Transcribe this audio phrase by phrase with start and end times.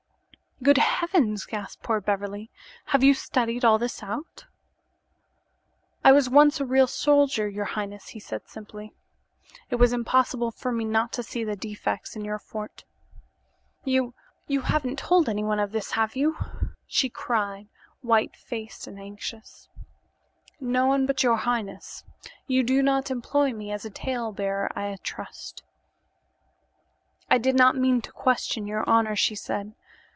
[0.63, 2.51] "Good heavens!" gasped poor Beverly.
[2.93, 4.45] "Have you studied all this out?"
[6.03, 8.93] "I was once a real soldier, your highness," he said, simply.
[9.71, 12.83] "It was impossible for me not to see the defects in your fort."
[13.85, 14.13] "You
[14.45, 16.37] you haven't told anyone of this, have you?"
[16.85, 17.67] she cried,
[18.01, 19.67] white faced and anxious.
[20.59, 22.03] "No one but your highness.
[22.45, 25.63] You do not employ me as a tale bearer, I trust."
[27.31, 29.73] "I did not mean to question your honor," she said.